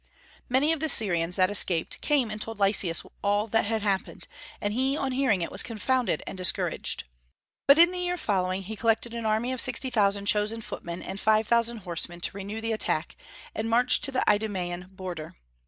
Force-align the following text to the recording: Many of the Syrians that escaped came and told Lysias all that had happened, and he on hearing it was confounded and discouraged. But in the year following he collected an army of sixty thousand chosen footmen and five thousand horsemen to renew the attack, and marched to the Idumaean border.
Many 0.49 0.71
of 0.73 0.79
the 0.79 0.89
Syrians 0.89 1.35
that 1.35 1.51
escaped 1.51 2.01
came 2.01 2.31
and 2.31 2.41
told 2.41 2.57
Lysias 2.59 3.03
all 3.21 3.45
that 3.45 3.65
had 3.65 3.83
happened, 3.83 4.27
and 4.59 4.73
he 4.73 4.97
on 4.97 5.11
hearing 5.11 5.43
it 5.43 5.51
was 5.51 5.61
confounded 5.61 6.23
and 6.25 6.35
discouraged. 6.35 7.03
But 7.67 7.77
in 7.77 7.91
the 7.91 7.99
year 7.99 8.17
following 8.17 8.63
he 8.63 8.75
collected 8.75 9.13
an 9.13 9.27
army 9.27 9.51
of 9.53 9.61
sixty 9.61 9.91
thousand 9.91 10.25
chosen 10.25 10.61
footmen 10.61 11.03
and 11.03 11.19
five 11.19 11.47
thousand 11.47 11.77
horsemen 11.85 12.19
to 12.21 12.35
renew 12.35 12.61
the 12.61 12.71
attack, 12.71 13.15
and 13.53 13.69
marched 13.69 14.03
to 14.05 14.11
the 14.11 14.27
Idumaean 14.27 14.87
border. 14.91 15.35